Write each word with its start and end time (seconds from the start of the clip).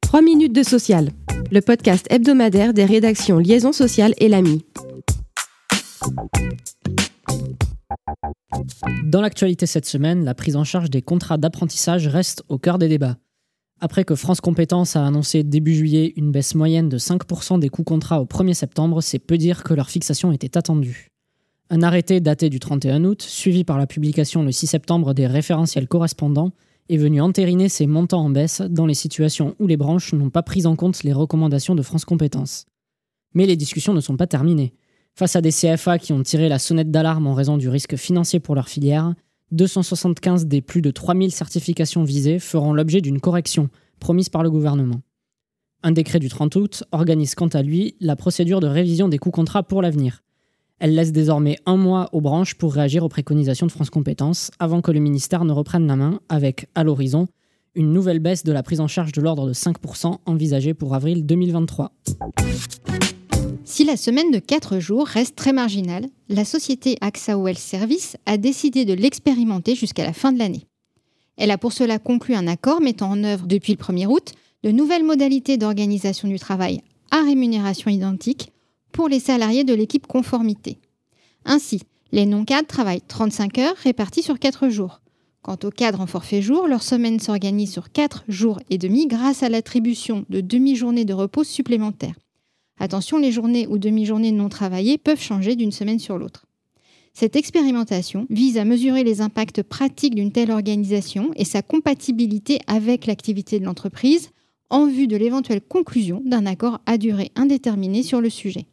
3 0.00 0.22
minutes 0.22 0.54
de 0.54 0.62
social, 0.62 1.10
le 1.50 1.60
podcast 1.60 2.06
hebdomadaire 2.10 2.74
des 2.74 2.84
rédactions 2.84 3.38
Liaison 3.38 3.72
sociale 3.72 4.14
et 4.18 4.28
l'AMI. 4.28 4.64
Dans 9.04 9.20
l'actualité 9.20 9.66
cette 9.66 9.86
semaine, 9.86 10.24
la 10.24 10.34
prise 10.34 10.56
en 10.56 10.64
charge 10.64 10.90
des 10.90 11.02
contrats 11.02 11.36
d'apprentissage 11.36 12.06
reste 12.06 12.42
au 12.48 12.58
cœur 12.58 12.78
des 12.78 12.88
débats. 12.88 13.16
Après 13.80 14.04
que 14.04 14.14
France 14.14 14.40
Compétences 14.40 14.96
a 14.96 15.06
annoncé 15.06 15.42
début 15.42 15.74
juillet 15.74 16.12
une 16.16 16.32
baisse 16.32 16.54
moyenne 16.54 16.88
de 16.88 16.98
5% 16.98 17.58
des 17.58 17.70
coûts 17.70 17.84
contrats 17.84 18.20
au 18.20 18.26
1er 18.26 18.54
septembre, 18.54 19.00
c'est 19.00 19.18
peu 19.18 19.38
dire 19.38 19.64
que 19.64 19.74
leur 19.74 19.88
fixation 19.88 20.32
était 20.32 20.58
attendue. 20.58 21.08
Un 21.70 21.82
arrêté 21.82 22.20
daté 22.20 22.50
du 22.50 22.58
31 22.58 23.04
août, 23.04 23.22
suivi 23.22 23.64
par 23.64 23.78
la 23.78 23.86
publication 23.86 24.42
le 24.42 24.52
6 24.52 24.66
septembre 24.66 25.14
des 25.14 25.26
référentiels 25.26 25.88
correspondants, 25.88 26.52
est 26.88 26.96
venu 26.96 27.20
entériner 27.20 27.68
ces 27.68 27.86
montants 27.86 28.24
en 28.24 28.30
baisse 28.30 28.60
dans 28.62 28.86
les 28.86 28.94
situations 28.94 29.54
où 29.58 29.66
les 29.66 29.76
branches 29.76 30.12
n'ont 30.12 30.30
pas 30.30 30.42
pris 30.42 30.66
en 30.66 30.76
compte 30.76 31.02
les 31.02 31.12
recommandations 31.12 31.74
de 31.74 31.82
France 31.82 32.04
Compétences. 32.04 32.66
Mais 33.34 33.46
les 33.46 33.56
discussions 33.56 33.94
ne 33.94 34.00
sont 34.00 34.16
pas 34.16 34.26
terminées. 34.26 34.74
Face 35.14 35.36
à 35.36 35.40
des 35.40 35.52
CFA 35.52 35.98
qui 35.98 36.12
ont 36.12 36.22
tiré 36.22 36.48
la 36.48 36.58
sonnette 36.58 36.90
d'alarme 36.90 37.26
en 37.26 37.34
raison 37.34 37.56
du 37.56 37.68
risque 37.68 37.96
financier 37.96 38.40
pour 38.40 38.54
leur 38.54 38.68
filière, 38.68 39.14
275 39.52 40.46
des 40.46 40.60
plus 40.62 40.82
de 40.82 40.90
3000 40.90 41.32
certifications 41.32 42.04
visées 42.04 42.38
feront 42.38 42.72
l'objet 42.72 43.00
d'une 43.00 43.20
correction 43.20 43.68
promise 43.98 44.28
par 44.28 44.42
le 44.42 44.50
gouvernement. 44.50 45.02
Un 45.82 45.92
décret 45.92 46.18
du 46.18 46.28
30 46.28 46.56
août 46.56 46.84
organise 46.92 47.34
quant 47.34 47.48
à 47.48 47.62
lui 47.62 47.96
la 48.00 48.16
procédure 48.16 48.60
de 48.60 48.66
révision 48.66 49.08
des 49.08 49.18
coûts 49.18 49.30
contrats 49.30 49.62
pour 49.62 49.82
l'avenir. 49.82 50.22
Elle 50.80 50.94
laisse 50.94 51.12
désormais 51.12 51.58
un 51.66 51.76
mois 51.76 52.08
aux 52.12 52.22
branches 52.22 52.54
pour 52.54 52.72
réagir 52.72 53.04
aux 53.04 53.10
préconisations 53.10 53.66
de 53.66 53.70
France 53.70 53.90
Compétences 53.90 54.50
avant 54.58 54.80
que 54.80 54.90
le 54.90 54.98
ministère 54.98 55.44
ne 55.44 55.52
reprenne 55.52 55.86
la 55.86 55.94
main 55.94 56.20
avec, 56.30 56.68
à 56.74 56.84
l'horizon, 56.84 57.28
une 57.74 57.92
nouvelle 57.92 58.18
baisse 58.18 58.44
de 58.44 58.52
la 58.52 58.62
prise 58.62 58.80
en 58.80 58.88
charge 58.88 59.12
de 59.12 59.20
l'ordre 59.20 59.46
de 59.46 59.52
5% 59.52 60.16
envisagée 60.24 60.72
pour 60.72 60.94
avril 60.94 61.26
2023. 61.26 61.92
Si 63.64 63.84
la 63.84 63.98
semaine 63.98 64.30
de 64.30 64.38
4 64.38 64.78
jours 64.78 65.06
reste 65.06 65.36
très 65.36 65.52
marginale, 65.52 66.06
la 66.30 66.46
société 66.46 66.96
AXA 67.02 67.36
OL 67.36 67.56
Service 67.56 68.16
a 68.24 68.38
décidé 68.38 68.86
de 68.86 68.94
l'expérimenter 68.94 69.74
jusqu'à 69.74 70.04
la 70.04 70.14
fin 70.14 70.32
de 70.32 70.38
l'année. 70.38 70.66
Elle 71.36 71.50
a 71.50 71.58
pour 71.58 71.74
cela 71.74 71.98
conclu 71.98 72.34
un 72.34 72.46
accord 72.46 72.80
mettant 72.80 73.10
en 73.10 73.22
œuvre 73.22 73.46
depuis 73.46 73.74
le 73.74 73.84
1er 73.84 74.06
août 74.06 74.32
de 74.64 74.70
nouvelles 74.70 75.04
modalités 75.04 75.58
d'organisation 75.58 76.26
du 76.26 76.38
travail 76.38 76.80
à 77.10 77.22
rémunération 77.22 77.90
identique 77.90 78.50
pour 78.92 79.08
les 79.08 79.20
salariés 79.20 79.64
de 79.64 79.74
l'équipe 79.74 80.06
conformité. 80.06 80.78
Ainsi, 81.44 81.82
les 82.12 82.26
non-cadres 82.26 82.68
travaillent 82.68 83.02
35 83.06 83.58
heures 83.58 83.76
réparties 83.76 84.22
sur 84.22 84.38
4 84.38 84.68
jours. 84.68 85.00
Quant 85.42 85.56
aux 85.64 85.70
cadres 85.70 86.00
en 86.00 86.06
forfait 86.06 86.42
jour, 86.42 86.66
leur 86.68 86.82
semaine 86.82 87.18
s'organise 87.18 87.72
sur 87.72 87.92
4 87.92 88.24
jours 88.28 88.60
et 88.68 88.78
demi 88.78 89.06
grâce 89.06 89.42
à 89.42 89.48
l'attribution 89.48 90.26
de 90.28 90.40
demi-journées 90.40 91.06
de 91.06 91.14
repos 91.14 91.44
supplémentaires. 91.44 92.18
Attention, 92.78 93.18
les 93.18 93.32
journées 93.32 93.66
ou 93.66 93.78
demi-journées 93.78 94.32
non 94.32 94.48
travaillées 94.48 94.98
peuvent 94.98 95.20
changer 95.20 95.56
d'une 95.56 95.72
semaine 95.72 95.98
sur 95.98 96.18
l'autre. 96.18 96.46
Cette 97.12 97.36
expérimentation 97.36 98.26
vise 98.30 98.58
à 98.58 98.64
mesurer 98.64 99.04
les 99.04 99.20
impacts 99.20 99.62
pratiques 99.62 100.14
d'une 100.14 100.32
telle 100.32 100.50
organisation 100.50 101.30
et 101.36 101.44
sa 101.44 101.62
compatibilité 101.62 102.60
avec 102.66 103.06
l'activité 103.06 103.58
de 103.58 103.64
l'entreprise 103.64 104.30
en 104.70 104.86
vue 104.86 105.06
de 105.06 105.16
l'éventuelle 105.16 105.60
conclusion 105.60 106.22
d'un 106.24 106.46
accord 106.46 106.80
à 106.86 106.96
durée 106.96 107.32
indéterminée 107.36 108.02
sur 108.02 108.20
le 108.20 108.30
sujet. 108.30 108.66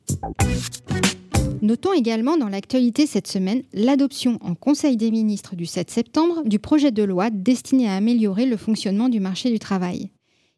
Notons 1.61 1.93
également 1.93 2.37
dans 2.37 2.49
l'actualité 2.49 3.07
cette 3.07 3.27
semaine 3.27 3.63
l'adoption 3.73 4.37
en 4.41 4.53
Conseil 4.53 4.95
des 4.95 5.09
ministres 5.09 5.55
du 5.55 5.65
7 5.65 5.89
septembre 5.89 6.43
du 6.45 6.59
projet 6.59 6.91
de 6.91 7.03
loi 7.03 7.31
destiné 7.31 7.89
à 7.89 7.95
améliorer 7.95 8.45
le 8.45 8.57
fonctionnement 8.57 9.09
du 9.09 9.19
marché 9.19 9.49
du 9.49 9.57
travail. 9.57 10.11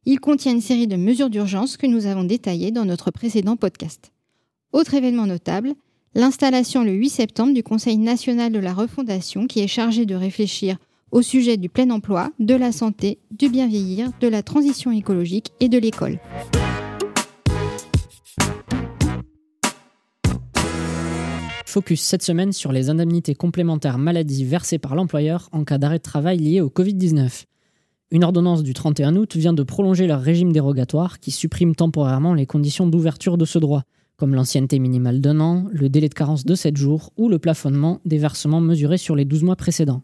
Il 0.06 0.20
contient 0.20 0.52
une 0.52 0.62
série 0.62 0.88
de 0.88 0.98
mesures 0.98 1.30
d'urgence 1.30 1.78
que 1.78 1.88
nous 1.88 2.06
avons 2.06 2.26
détaillées 2.26 2.72
dans 2.72 2.86
notre 2.86 3.12
précédent 3.12 3.56
podcast. 3.56 4.12
Autre 4.74 4.94
événement 4.94 5.26
notable, 5.26 5.74
l'installation 6.16 6.84
le 6.84 6.92
8 6.92 7.10
septembre 7.10 7.54
du 7.54 7.64
Conseil 7.64 7.98
national 7.98 8.52
de 8.52 8.60
la 8.60 8.74
refondation 8.74 9.48
qui 9.48 9.62
est 9.62 9.68
chargé 9.68 10.06
de 10.06 10.16
réfléchir 10.16 10.78
au 11.12 11.22
sujet 11.22 11.58
du 11.58 11.70
plein 11.70 11.90
emploi, 11.90 12.32
de 12.40 12.56
la 12.56 12.72
santé, 12.72 13.20
du 13.32 13.50
bien 13.50 13.68
vieillir, 13.68 14.10
de 14.22 14.28
la 14.28 14.44
transition 14.44 14.92
écologique 14.92 15.52
et 15.60 15.70
de 15.70 15.78
l'école. 15.78 16.20
Focus 21.66 22.02
cette 22.02 22.24
semaine 22.24 22.52
sur 22.52 22.72
les 22.72 22.90
indemnités 22.90 23.36
complémentaires 23.36 24.00
maladie 24.00 24.44
versées 24.44 24.80
par 24.80 24.96
l'employeur 24.96 25.50
en 25.52 25.64
cas 25.64 25.78
d'arrêt 25.78 26.00
de 26.00 26.04
travail 26.04 26.40
lié 26.40 26.62
au 26.62 26.70
Covid-19. 26.70 27.44
Une 28.12 28.24
ordonnance 28.24 28.64
du 28.64 28.74
31 28.74 29.16
août 29.16 29.36
vient 29.36 29.54
de 29.54 29.62
prolonger 29.62 30.08
leur 30.08 30.20
régime 30.20 30.52
dérogatoire 30.52 31.20
qui 31.20 31.30
supprime 31.30 31.76
temporairement 31.76 32.34
les 32.34 32.48
conditions 32.48 32.88
d'ouverture 32.88 33.38
de 33.38 33.46
ce 33.46 33.60
droit, 33.60 33.84
comme 34.18 34.34
l'ancienneté 34.34 34.80
minimale 34.80 35.22
d'un 35.22 35.40
an, 35.40 35.68
le 35.72 35.90
délai 35.90 36.10
de 36.10 36.16
carence 36.16 36.44
de 36.44 36.56
7 36.56 36.76
jours 36.76 37.12
ou 37.18 37.30
le 37.30 37.38
plafonnement 37.38 38.02
des 38.04 38.18
versements 38.18 38.62
mesurés 38.62 38.98
sur 38.98 39.16
les 39.16 39.26
12 39.26 39.44
mois 39.44 39.56
précédents. 39.56 40.02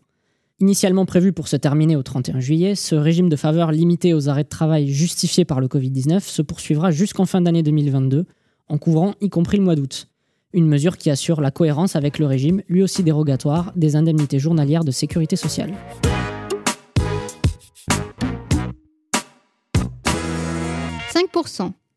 Initialement 0.60 1.06
prévu 1.06 1.34
pour 1.34 1.50
se 1.50 1.58
terminer 1.58 1.98
au 1.98 2.04
31 2.04 2.40
juillet, 2.40 2.76
ce 2.76 2.96
régime 2.96 3.28
de 3.28 3.36
faveur 3.36 3.72
limité 3.74 4.14
aux 4.14 4.30
arrêts 4.30 4.46
de 4.46 4.50
travail 4.50 4.88
justifiés 4.88 5.44
par 5.44 5.60
le 5.60 5.68
Covid-19 5.68 6.22
se 6.22 6.42
poursuivra 6.42 6.92
jusqu'en 6.92 7.26
fin 7.26 7.42
d'année 7.42 7.62
2022, 7.62 8.26
en 8.70 8.78
couvrant 8.78 9.16
y 9.20 9.30
compris 9.30 9.58
le 9.58 9.64
mois 9.64 9.76
d'août. 9.76 10.08
Une 10.54 10.68
mesure 10.68 10.98
qui 10.98 11.10
assure 11.10 11.42
la 11.42 11.52
cohérence 11.52 11.98
avec 11.98 12.20
le 12.20 12.26
régime, 12.26 12.62
lui 12.70 12.84
aussi 12.84 13.04
dérogatoire, 13.04 13.74
des 13.76 13.98
indemnités 13.98 14.40
journalières 14.40 14.86
de 14.86 14.92
sécurité 14.92 15.36
sociale. 15.36 15.74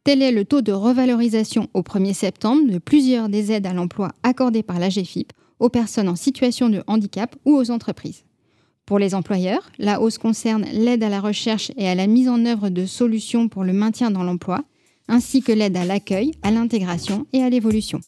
Tel 0.04 0.22
est 0.22 0.32
le 0.32 0.44
taux 0.44 0.62
de 0.62 0.72
revalorisation 0.72 1.68
au 1.74 1.82
1er 1.82 2.14
septembre 2.14 2.70
de 2.70 2.78
plusieurs 2.78 3.28
des 3.28 3.52
aides 3.52 3.66
à 3.66 3.74
l'emploi 3.74 4.10
accordées 4.22 4.62
par 4.62 4.78
la 4.78 4.88
GFIP 4.88 5.32
aux 5.60 5.68
personnes 5.68 6.08
en 6.08 6.16
situation 6.16 6.70
de 6.70 6.82
handicap 6.86 7.36
ou 7.44 7.54
aux 7.54 7.70
entreprises. 7.70 8.24
Pour 8.88 8.98
les 8.98 9.14
employeurs, 9.14 9.70
la 9.78 10.00
hausse 10.00 10.16
concerne 10.16 10.64
l'aide 10.72 11.02
à 11.02 11.10
la 11.10 11.20
recherche 11.20 11.70
et 11.76 11.86
à 11.90 11.94
la 11.94 12.06
mise 12.06 12.26
en 12.26 12.46
œuvre 12.46 12.70
de 12.70 12.86
solutions 12.86 13.46
pour 13.50 13.62
le 13.62 13.74
maintien 13.74 14.10
dans 14.10 14.22
l'emploi, 14.22 14.64
ainsi 15.08 15.42
que 15.42 15.52
l'aide 15.52 15.76
à 15.76 15.84
l'accueil, 15.84 16.32
à 16.42 16.50
l'intégration 16.50 17.26
et 17.34 17.42
à 17.42 17.50
l'évolution. 17.50 18.00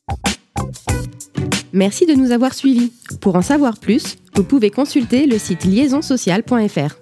Merci 1.74 2.06
de 2.06 2.14
nous 2.14 2.30
avoir 2.30 2.54
suivis. 2.54 2.94
Pour 3.20 3.36
en 3.36 3.42
savoir 3.42 3.78
plus, 3.78 4.16
vous 4.34 4.42
pouvez 4.42 4.70
consulter 4.70 5.26
le 5.26 5.36
site 5.36 5.66
liaisonsocial.fr. 5.66 6.96